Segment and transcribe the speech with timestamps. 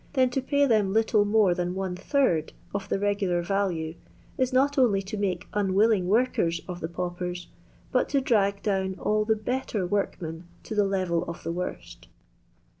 [0.13, 3.93] then to pay them little more than one third of the regular value
[4.35, 7.49] is not only to make unwilling woriEen of the paupers,
[7.91, 12.07] but to drag down all the better workmen to the level of the worst.